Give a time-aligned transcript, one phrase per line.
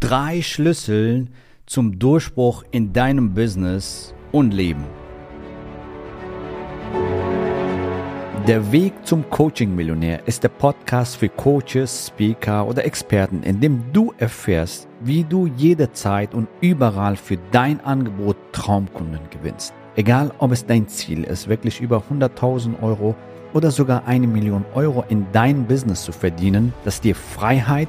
[0.00, 1.26] Drei Schlüssel
[1.66, 4.86] zum Durchbruch in deinem Business und Leben.
[8.46, 14.14] Der Weg zum Coaching-Millionär ist der Podcast für Coaches, Speaker oder Experten, in dem du
[14.16, 19.74] erfährst, wie du jederzeit und überall für dein Angebot Traumkunden gewinnst.
[19.96, 23.14] Egal, ob es dein Ziel ist, wirklich über 100.000 Euro
[23.52, 27.88] oder sogar eine Million Euro in dein Business zu verdienen, das dir Freiheit,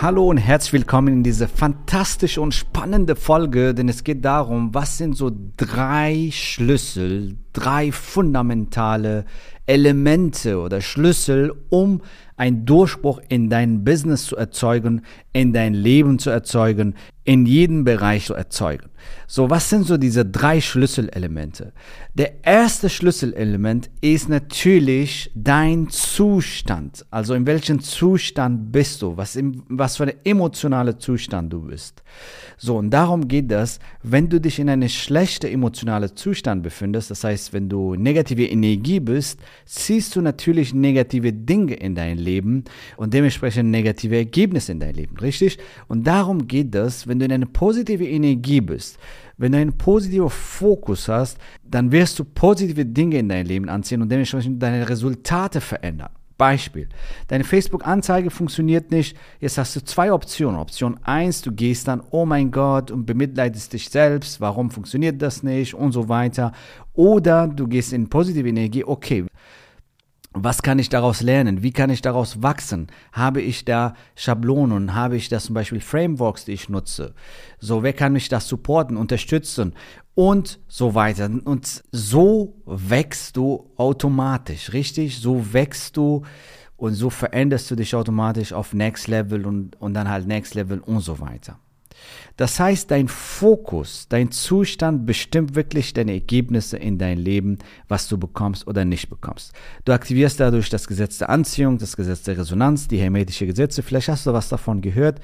[0.00, 4.96] Hallo und herzlich willkommen in diese fantastische und spannende Folge, denn es geht darum, was
[4.96, 9.24] sind so drei Schlüssel, drei fundamentale
[9.66, 12.00] Elemente oder Schlüssel, um
[12.36, 18.26] einen Durchbruch in dein Business zu erzeugen, in dein Leben zu erzeugen, in jedem Bereich
[18.26, 18.90] zu erzeugen.
[19.26, 21.72] So, was sind so diese drei Schlüsselelemente?
[22.14, 27.04] Der erste Schlüsselelement ist natürlich dein Zustand.
[27.10, 29.16] Also in welchem Zustand bist du?
[29.16, 32.02] Was, im, was für ein emotionaler Zustand du bist.
[32.56, 37.22] So, und darum geht das, wenn du dich in einem schlechten emotionalen Zustand befindest, das
[37.22, 42.64] heißt, wenn du negative Energie bist, ziehst du natürlich negative Dinge in dein Leben
[42.96, 45.58] und dementsprechend negative Ergebnisse in dein Leben, richtig?
[45.86, 48.97] Und darum geht das, wenn du in einer positiven Energie bist,
[49.36, 54.02] wenn du einen positiven Fokus hast, dann wirst du positive Dinge in dein Leben anziehen
[54.02, 56.10] und dementsprechend deine Resultate verändern.
[56.38, 56.88] Beispiel.
[57.26, 59.16] Deine Facebook-Anzeige funktioniert nicht.
[59.40, 60.58] Jetzt hast du zwei Optionen.
[60.58, 64.40] Option 1, du gehst dann, oh mein Gott, und bemitleidest dich selbst.
[64.40, 65.74] Warum funktioniert das nicht?
[65.74, 66.52] Und so weiter.
[66.94, 68.84] Oder du gehst in positive Energie.
[68.84, 69.26] Okay,
[70.32, 71.62] was kann ich daraus lernen?
[71.62, 72.88] Wie kann ich daraus wachsen?
[73.12, 74.94] Habe ich da Schablonen?
[74.94, 77.14] Habe ich da zum Beispiel Frameworks, die ich nutze?
[77.58, 79.74] So, wer kann mich das supporten, unterstützen?
[80.14, 81.30] Und so weiter.
[81.44, 85.18] Und so wächst du automatisch, richtig?
[85.18, 86.24] So wächst du
[86.76, 90.80] und so veränderst du dich automatisch auf Next Level und, und dann halt Next Level
[90.80, 91.58] und so weiter.
[92.36, 98.16] Das heißt, dein Fokus, dein Zustand bestimmt wirklich deine Ergebnisse in dein Leben, was du
[98.16, 99.52] bekommst oder nicht bekommst.
[99.84, 103.82] Du aktivierst dadurch das Gesetz der Anziehung, das Gesetz der Resonanz, die hermetische Gesetze.
[103.82, 105.20] Vielleicht hast du was davon gehört.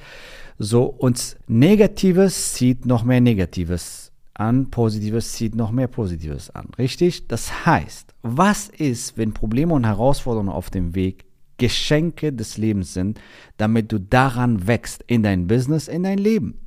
[0.59, 6.67] So, und Negatives zieht noch mehr Negatives an, Positives zieht noch mehr Positives an.
[6.77, 7.27] Richtig?
[7.27, 11.25] Das heißt, was ist, wenn Probleme und Herausforderungen auf dem Weg
[11.57, 13.21] Geschenke des Lebens sind,
[13.55, 16.59] damit du daran wächst in dein Business, in dein Leben?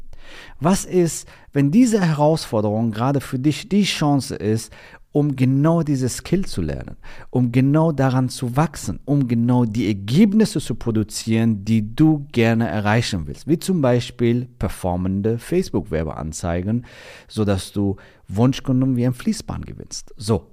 [0.60, 4.72] Was ist, wenn diese Herausforderung gerade für dich die Chance ist,
[5.12, 6.96] um genau diese Skill zu lernen,
[7.30, 13.26] um genau daran zu wachsen, um genau die Ergebnisse zu produzieren, die du gerne erreichen
[13.26, 16.84] willst, wie zum Beispiel performende Facebook-Werbeanzeigen,
[17.26, 17.96] sodass du
[18.28, 20.14] Wunschkunden wie ein Fließband gewinnst.
[20.16, 20.46] So.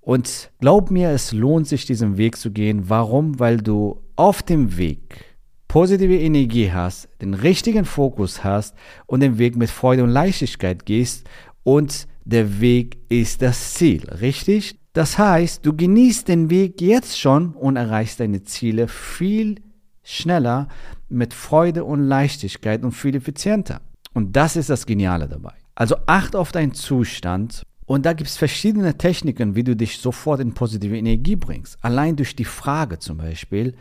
[0.00, 2.88] Und glaub mir, es lohnt sich, diesen Weg zu gehen.
[2.88, 3.38] Warum?
[3.38, 5.29] Weil du auf dem Weg
[5.70, 8.74] positive Energie hast, den richtigen Fokus hast
[9.06, 11.28] und den Weg mit Freude und Leichtigkeit gehst
[11.62, 14.80] und der Weg ist das Ziel, richtig?
[14.94, 19.60] Das heißt, du genießt den Weg jetzt schon und erreichst deine Ziele viel
[20.02, 20.66] schneller
[21.08, 23.80] mit Freude und Leichtigkeit und viel effizienter.
[24.12, 25.54] Und das ist das Geniale dabei.
[25.76, 30.40] Also acht auf deinen Zustand und da gibt es verschiedene Techniken, wie du dich sofort
[30.40, 31.78] in positive Energie bringst.
[31.80, 33.76] Allein durch die Frage zum Beispiel,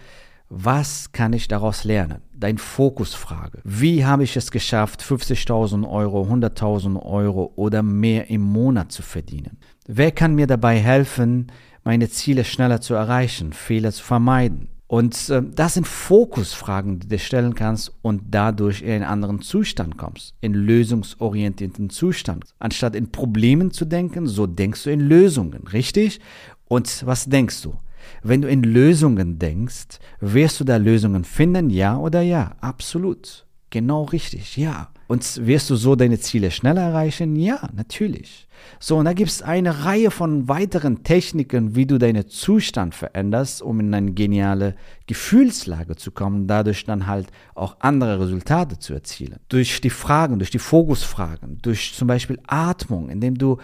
[0.50, 2.22] was kann ich daraus lernen?
[2.34, 3.62] Dein Fokusfrage.
[3.64, 9.58] Wie habe ich es geschafft, 50.000 Euro, 100.000 Euro oder mehr im Monat zu verdienen?
[9.86, 11.52] Wer kann mir dabei helfen,
[11.84, 14.70] meine Ziele schneller zu erreichen, Fehler zu vermeiden?
[14.88, 19.98] Und äh, das sind Fokusfragen, die du stellen kannst und dadurch in einen anderen Zustand
[19.98, 22.46] kommst, in lösungsorientierten Zustand.
[22.58, 26.20] Anstatt in Problemen zu denken, so denkst du in Lösungen, richtig?
[26.68, 27.76] Und was denkst du?
[28.24, 32.56] Wenn du in Lösungen denkst, wirst du da Lösungen finden, ja oder ja?
[32.62, 33.46] Absolut.
[33.70, 34.90] Genau richtig, ja.
[35.08, 37.36] Und wirst du so deine Ziele schneller erreichen?
[37.36, 38.48] Ja, natürlich.
[38.80, 43.62] So, und da gibt es eine Reihe von weiteren Techniken, wie du deinen Zustand veränderst,
[43.62, 44.76] um in eine geniale
[45.08, 49.40] Gefühlslage zu kommen, dadurch dann halt auch andere Resultate zu erzielen.
[49.50, 53.58] Durch die Fragen, durch die Fokusfragen, durch zum Beispiel Atmung, indem du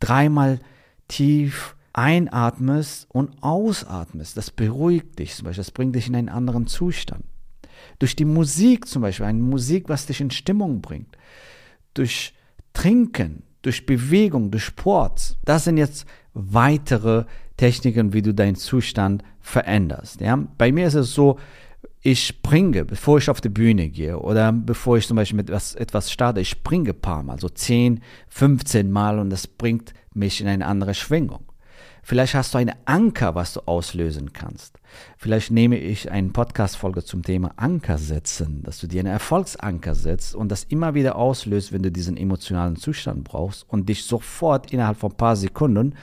[0.00, 0.60] dreimal
[1.08, 4.36] tief einatmest und ausatmest.
[4.36, 7.24] Das beruhigt dich zum Beispiel, das bringt dich in einen anderen Zustand.
[7.98, 11.16] Durch die Musik zum Beispiel, eine Musik, was dich in Stimmung bringt.
[11.94, 12.34] Durch
[12.72, 15.36] Trinken, durch Bewegung, durch Sport.
[15.44, 17.24] Das sind jetzt weitere
[17.56, 20.20] Techniken, wie du deinen Zustand veränderst.
[20.20, 20.36] Ja?
[20.56, 21.38] Bei mir ist es so,
[22.02, 25.74] ich springe, bevor ich auf die Bühne gehe oder bevor ich zum Beispiel mit etwas,
[25.74, 30.40] etwas starte, ich springe ein paar Mal, so 10, 15 Mal und das bringt mich
[30.40, 31.49] in eine andere Schwingung.
[32.02, 34.78] Vielleicht hast du einen Anker, was du auslösen kannst.
[35.16, 40.34] Vielleicht nehme ich eine Podcast-Folge zum Thema Anker setzen, dass du dir einen Erfolgsanker setzt
[40.34, 44.98] und das immer wieder auslöst, wenn du diesen emotionalen Zustand brauchst und dich sofort innerhalb
[44.98, 45.94] von ein paar Sekunden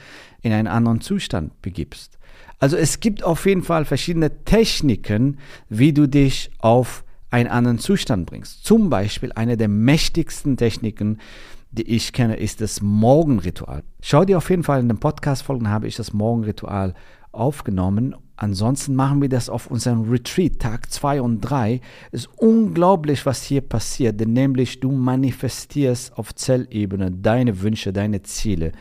[0.42, 2.18] in einen anderen Zustand begibst.
[2.60, 5.38] Also es gibt auf jeden Fall verschiedene Techniken,
[5.70, 8.66] wie du dich auf einen anderen Zustand bringst.
[8.66, 11.20] Zum Beispiel eine der mächtigsten Techniken,
[11.72, 13.84] die ich kenne, ist das Morgenritual.
[14.02, 16.94] Schau dir auf jeden Fall in den Podcast-Folgen, habe ich das Morgenritual
[17.32, 18.16] aufgenommen.
[18.36, 21.82] Ansonsten machen wir das auf unserem Retreat, Tag 2 und 3.
[22.12, 28.22] Es ist unglaublich, was hier passiert, denn nämlich du manifestierst auf Zellebene deine Wünsche, deine
[28.22, 28.74] Ziele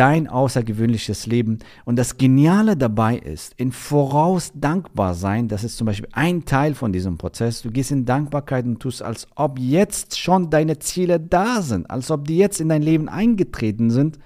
[0.00, 1.58] dein außergewöhnliches Leben.
[1.84, 6.74] Und das Geniale dabei ist, in Voraus dankbar sein, das ist zum Beispiel ein Teil
[6.74, 7.60] von diesem Prozess.
[7.60, 12.10] Du gehst in Dankbarkeit und tust, als ob jetzt schon deine Ziele da sind, als
[12.10, 14.18] ob die jetzt in dein Leben eingetreten sind.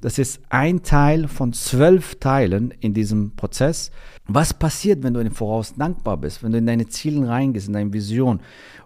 [0.00, 3.90] Das ist ein Teil von zwölf Teilen in diesem Prozess.
[4.26, 7.74] Was passiert, wenn du in Voraus dankbar bist, wenn du in deine Ziele reingehst, in
[7.74, 8.40] deine Vision,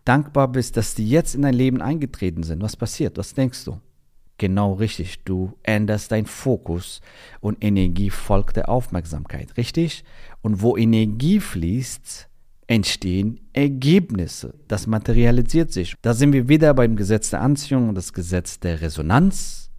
[0.04, 2.60] dankbar bist, dass die jetzt in dein Leben eingetreten sind?
[2.60, 3.18] Was passiert?
[3.18, 3.78] Was denkst du?
[4.38, 7.00] Genau richtig, du änderst deinen Fokus
[7.40, 10.04] und Energie folgt der Aufmerksamkeit, richtig?
[10.42, 12.28] Und wo Energie fließt,
[12.66, 14.54] entstehen Ergebnisse.
[14.66, 15.94] Das materialisiert sich.
[16.02, 19.70] Da sind wir wieder beim Gesetz der Anziehung und das Gesetz der Resonanz.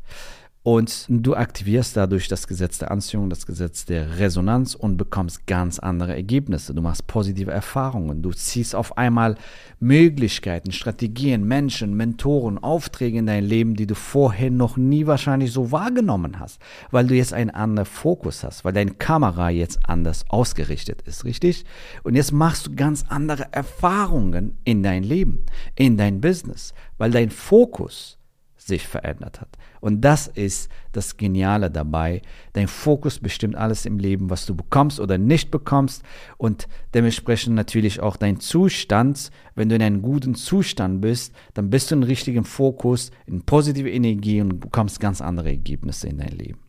[0.65, 5.77] Und du aktivierst dadurch das Gesetz der Anziehung, das Gesetz der Resonanz und bekommst ganz
[5.77, 6.73] andere Ergebnisse.
[6.73, 8.23] Du machst positive Erfahrungen.
[8.23, 9.35] Du ziehst auf einmal
[9.79, 15.71] Möglichkeiten, Strategien, Menschen, Mentoren, Aufträge in dein Leben, die du vorher noch nie wahrscheinlich so
[15.71, 16.59] wahrgenommen hast,
[16.89, 21.63] weil du jetzt einen anderen Fokus hast, weil deine Kamera jetzt anders ausgerichtet ist, richtig?
[22.01, 25.45] Und jetzt machst du ganz andere Erfahrungen in dein Leben,
[25.75, 28.17] in dein Business, weil dein Fokus
[28.57, 29.49] sich verändert hat.
[29.81, 32.21] Und das ist das Geniale dabei.
[32.53, 36.03] Dein Fokus bestimmt alles im Leben, was du bekommst oder nicht bekommst
[36.37, 39.29] und dementsprechend natürlich auch dein Zustand.
[39.55, 43.91] Wenn du in einem guten Zustand bist, dann bist du in richtigen Fokus, in positive
[43.91, 46.59] Energie und bekommst ganz andere Ergebnisse in dein Leben.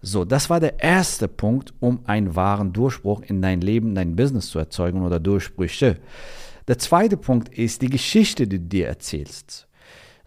[0.00, 4.48] So, das war der erste Punkt, um einen wahren Durchbruch in dein Leben, dein Business
[4.48, 5.98] zu erzeugen oder Durchbrüche.
[6.68, 9.67] Der zweite Punkt ist die Geschichte, die du dir erzählst.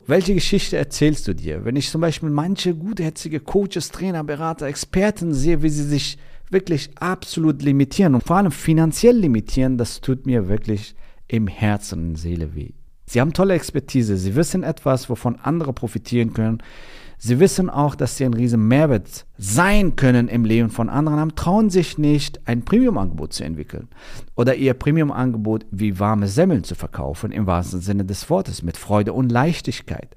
[0.08, 1.64] Welche Geschichte erzählst du dir?
[1.64, 6.18] Wenn ich zum Beispiel manche gutherzige Coaches, Trainer, Berater, Experten sehe, wie sie sich
[6.50, 10.96] wirklich absolut limitieren und vor allem finanziell limitieren, das tut mir wirklich
[11.28, 12.72] im Herzen und Seele weh.
[13.06, 16.64] Sie haben tolle Expertise, sie wissen etwas, wovon andere profitieren können.
[17.24, 21.36] Sie wissen auch, dass sie ein riesen Mehrwert sein können im Leben von anderen, aber
[21.36, 23.90] trauen sich nicht, ein Premium-Angebot zu entwickeln
[24.36, 29.14] oder ihr Premium-Angebot wie warme Semmeln zu verkaufen, im wahrsten Sinne des Wortes, mit Freude
[29.14, 30.16] und Leichtigkeit,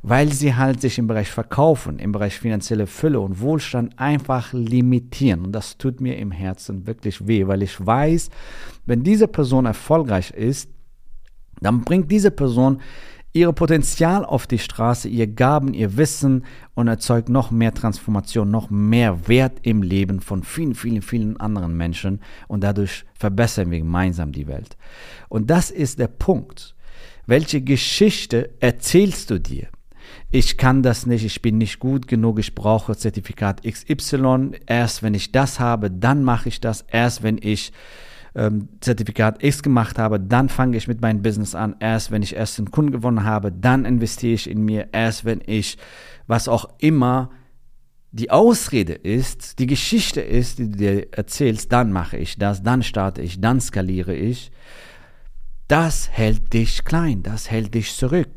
[0.00, 5.44] weil sie halt sich im Bereich Verkaufen, im Bereich finanzielle Fülle und Wohlstand einfach limitieren.
[5.44, 8.30] Und das tut mir im Herzen wirklich weh, weil ich weiß,
[8.86, 10.70] wenn diese Person erfolgreich ist,
[11.60, 12.80] dann bringt diese Person
[13.36, 16.44] ihre Potenzial auf die Straße, ihr Gaben, ihr Wissen
[16.74, 21.76] und erzeugt noch mehr Transformation, noch mehr Wert im Leben von vielen, vielen, vielen anderen
[21.76, 24.76] Menschen und dadurch verbessern wir gemeinsam die Welt.
[25.28, 26.74] Und das ist der Punkt.
[27.26, 29.68] Welche Geschichte erzählst du dir?
[30.30, 34.52] Ich kann das nicht, ich bin nicht gut genug, ich brauche Zertifikat XY.
[34.66, 36.84] Erst wenn ich das habe, dann mache ich das.
[36.88, 37.72] Erst wenn ich
[38.36, 41.74] ähm, Zertifikat X gemacht habe, dann fange ich mit meinem Business an.
[41.80, 44.88] Erst wenn ich erst einen Kunden gewonnen habe, dann investiere ich in mir.
[44.92, 45.78] Erst wenn ich,
[46.26, 47.30] was auch immer
[48.12, 52.82] die Ausrede ist, die Geschichte ist, die du dir erzählst, dann mache ich das, dann
[52.82, 54.50] starte ich, dann skaliere ich.
[55.68, 58.28] Das hält dich klein, das hält dich zurück.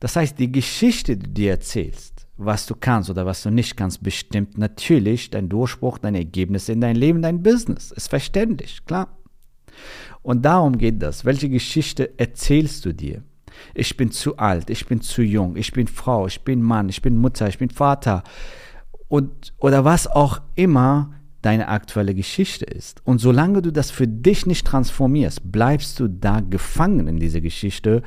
[0.00, 3.76] Das heißt, die Geschichte, die du dir erzählst, was du kannst oder was du nicht
[3.76, 7.90] kannst, bestimmt natürlich dein Durchbruch, deine Ergebnisse in dein Leben, dein Business.
[7.90, 9.19] Ist verständlich, klar.
[10.22, 11.24] Und darum geht das.
[11.24, 13.22] Welche Geschichte erzählst du dir?
[13.74, 17.02] Ich bin zu alt, ich bin zu jung, ich bin Frau, ich bin Mann, ich
[17.02, 18.22] bin Mutter, ich bin Vater
[19.08, 23.00] und oder was auch immer deine aktuelle Geschichte ist.
[23.04, 28.02] Und solange du das für dich nicht transformierst, bleibst du da gefangen in dieser Geschichte.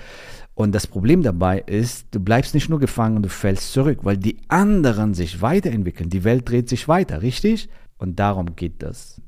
[0.53, 4.37] Und das Problem dabei ist, du bleibst nicht nur gefangen, du fällst zurück, weil die
[4.49, 6.09] anderen sich weiterentwickeln.
[6.09, 7.69] Die Welt dreht sich weiter, richtig?
[7.97, 9.19] Und darum geht das.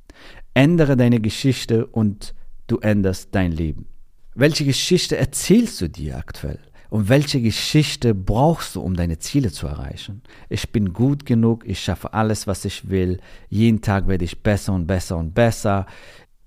[0.56, 2.34] Ändere deine Geschichte und
[2.68, 3.88] du änderst dein Leben.
[4.36, 6.60] Welche Geschichte erzählst du dir aktuell?
[6.90, 10.22] Und welche Geschichte brauchst du, um deine Ziele zu erreichen?
[10.48, 13.20] Ich bin gut genug, ich schaffe alles, was ich will.
[13.50, 15.88] Jeden Tag werde ich besser und besser und besser,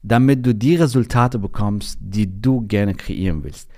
[0.03, 3.69] damit du die Resultate bekommst, die du gerne kreieren willst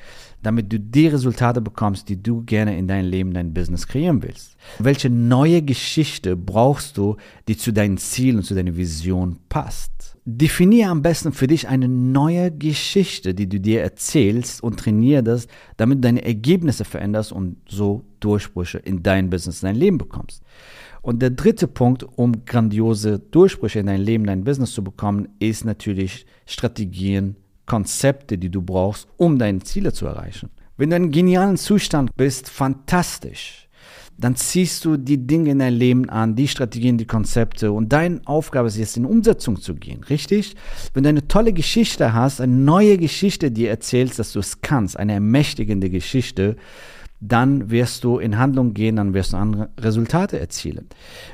[0.43, 4.57] damit du die Resultate bekommst, die du gerne in dein Leben, dein Business kreieren willst.
[4.79, 7.17] Welche neue Geschichte brauchst du,
[7.49, 9.93] die zu deinen Zielen und zu deiner Vision passt?
[10.25, 15.47] Definiere am besten für dich eine neue Geschichte, die du dir erzählst und trainiere das,
[15.77, 20.43] damit du deine Ergebnisse veränderst und so Durchbrüche in dein Business, in dein Leben bekommst.
[21.03, 25.65] Und der dritte Punkt, um grandiose Durchbrüche in dein Leben, dein Business zu bekommen, ist
[25.65, 30.51] natürlich Strategien Konzepte, die du brauchst, um deine Ziele zu erreichen.
[30.77, 33.69] Wenn du in einem genialen Zustand bist, fantastisch.
[34.21, 38.21] Dann ziehst du die Dinge in dein Leben an, die Strategien, die Konzepte und deine
[38.27, 40.57] Aufgabe ist jetzt in Umsetzung zu gehen, richtig?
[40.93, 44.99] Wenn du eine tolle Geschichte hast, eine neue Geschichte, die erzählst, dass du es kannst,
[44.99, 46.57] eine ermächtigende Geschichte,
[47.21, 50.89] dann wirst du in Handlung gehen, dann wirst du andere Resultate erzielen.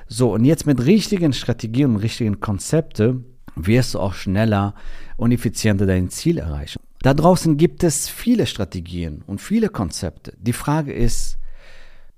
[0.07, 3.25] So, und jetzt mit richtigen Strategien und richtigen Konzepten
[3.57, 4.75] wirst du auch schneller
[5.16, 6.81] und effizienter dein Ziel erreichen.
[7.02, 10.35] Da draußen gibt es viele Strategien und viele Konzepte.
[10.38, 11.38] Die Frage ist,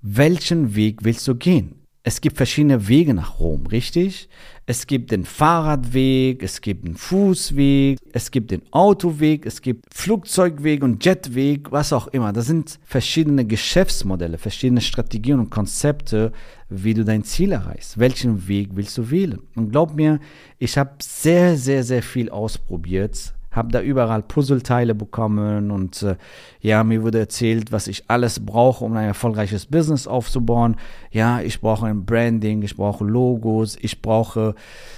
[0.01, 1.75] welchen Weg willst du gehen?
[2.03, 4.29] Es gibt verschiedene Wege nach Rom, richtig?
[4.65, 10.81] Es gibt den Fahrradweg, es gibt den Fußweg, es gibt den Autoweg, es gibt Flugzeugweg
[10.81, 12.31] und Jetweg, was auch immer.
[12.31, 16.31] Das sind verschiedene Geschäftsmodelle, verschiedene Strategien und Konzepte,
[16.69, 17.99] wie du dein Ziel erreichst.
[17.99, 19.41] Welchen Weg willst du wählen?
[19.55, 20.19] Und glaub mir,
[20.57, 26.15] ich habe sehr, sehr, sehr viel ausprobiert habe da überall Puzzleteile bekommen und äh,
[26.61, 30.75] ja, mir wurde erzählt, was ich alles brauche, um ein erfolgreiches Business aufzubauen.
[31.11, 34.55] Ja, ich brauche ein Branding, ich brauche Logos, ich brauche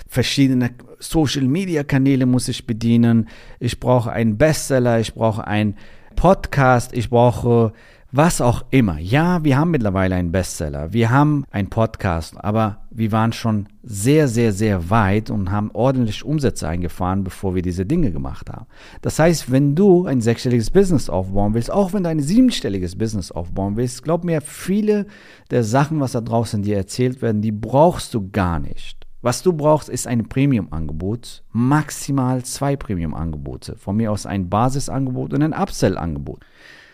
[0.08, 3.30] verschiedene Social Media Kanäle muss ich bedienen,
[3.60, 5.76] ich brauche einen Bestseller, ich brauche einen
[6.16, 7.74] Podcast, ich brauche
[8.12, 9.00] was auch immer.
[9.00, 14.28] Ja, wir haben mittlerweile einen Bestseller, wir haben einen Podcast, aber wir waren schon sehr,
[14.28, 18.66] sehr, sehr weit und haben ordentlich Umsätze eingefahren, bevor wir diese Dinge gemacht haben.
[19.02, 23.32] Das heißt, wenn du ein sechsstelliges Business aufbauen willst, auch wenn du ein siebenstelliges Business
[23.32, 25.06] aufbauen willst, glaub mir, viele
[25.50, 29.08] der Sachen, was da draußen dir erzählt werden, die brauchst du gar nicht.
[29.24, 33.76] Was du brauchst, ist ein Premium-Angebot, maximal zwei Premium-Angebote.
[33.78, 36.40] Von mir aus ein Basisangebot und ein Upsell-Angebot.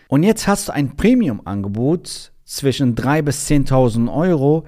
[0.08, 4.64] Und jetzt hast du ein Premium-Angebot zwischen 3.000 bis 10.000 Euro.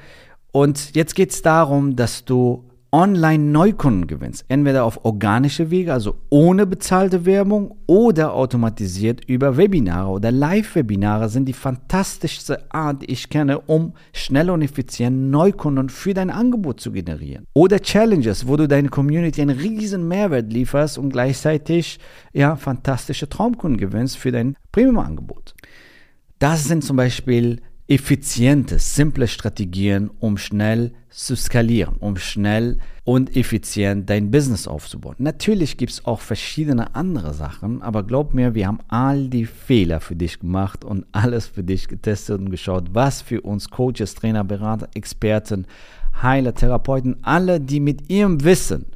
[0.53, 4.45] Und jetzt geht es darum, dass du Online-Neukunden gewinnst.
[4.49, 11.47] Entweder auf organische Wege, also ohne bezahlte Werbung oder automatisiert über Webinare oder Live-Webinare sind
[11.47, 16.91] die fantastischste Art, die ich kenne, um schnell und effizient Neukunden für dein Angebot zu
[16.91, 17.47] generieren.
[17.55, 22.01] Oder Challenges, wo du deine Community einen riesen Mehrwert lieferst und gleichzeitig
[22.33, 25.55] ja, fantastische Traumkunden gewinnst für dein Premium-Angebot.
[26.41, 34.09] Das sind zum Beispiel effiziente, simple Strategien, um schnell zu skalieren, um schnell und effizient
[34.09, 35.17] dein Business aufzubauen.
[35.19, 39.99] Natürlich gibt es auch verschiedene andere Sachen, aber glaub mir, wir haben all die Fehler
[39.99, 44.45] für dich gemacht und alles für dich getestet und geschaut, was für uns Coaches, Trainer,
[44.45, 45.67] Berater, Experten,
[46.23, 48.87] Heiler, Therapeuten, alle, die mit ihrem Wissen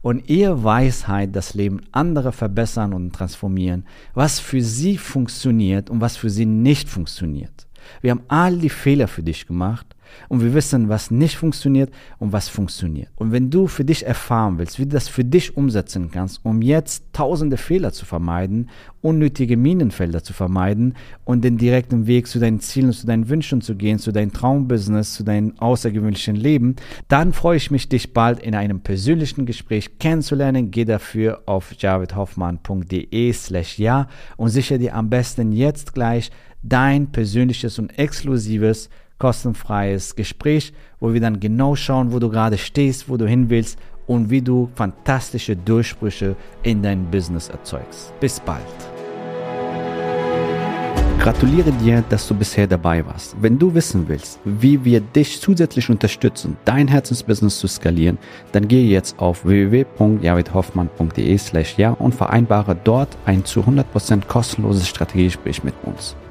[0.00, 6.16] und ihrer Weisheit das Leben anderer verbessern und transformieren, was für sie funktioniert und was
[6.16, 7.66] für sie nicht funktioniert.
[8.00, 9.86] Wir haben all die Fehler für dich gemacht
[10.28, 13.08] und wir wissen, was nicht funktioniert und was funktioniert.
[13.16, 16.62] Und wenn du für dich erfahren willst, wie du das für dich umsetzen kannst, um
[16.62, 18.68] jetzt tausende Fehler zu vermeiden,
[19.02, 23.74] unnötige Minenfelder zu vermeiden und den direkten Weg zu deinen Zielen, zu deinen Wünschen zu
[23.74, 26.76] gehen, zu deinem Traumbusiness, zu deinem außergewöhnlichen Leben,
[27.08, 30.70] dann freue ich mich, dich bald in einem persönlichen Gespräch kennenzulernen.
[30.70, 36.30] Geh dafür auf javidhoffmann.de slash ja und sichere dir am besten jetzt gleich
[36.62, 38.90] dein persönliches und exklusives
[39.20, 43.78] kostenfreies Gespräch, wo wir dann genau schauen, wo du gerade stehst, wo du hin willst
[44.08, 46.34] und wie du fantastische Durchbrüche
[46.64, 48.12] in dein Business erzeugst.
[48.18, 48.64] Bis bald.
[51.20, 53.36] Gratuliere dir, dass du bisher dabei warst.
[53.42, 58.16] Wenn du wissen willst, wie wir dich zusätzlich unterstützen, dein Herzensbusiness zu skalieren,
[58.52, 65.62] dann gehe jetzt auf www.javidhoffmann.de slash ja und vereinbare dort ein zu 100% kostenloses Strategiegespräch
[65.62, 66.16] mit uns.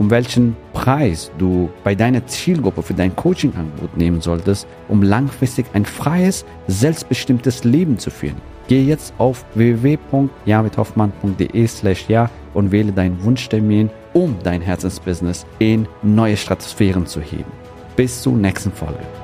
[0.00, 5.84] Um welchen Preis du bei deiner Zielgruppe für dein Coaching-Angebot nehmen solltest, um langfristig ein
[5.84, 8.40] freies, selbstbestimmtes Leben zu führen.
[8.66, 16.36] Gehe jetzt auf www.javidhoffmann.de slash ja und wähle deinen Wunschtermin, um dein Herzensbusiness in neue
[16.36, 17.52] Stratosphären zu heben.
[17.94, 19.19] Bis zur nächsten Folge.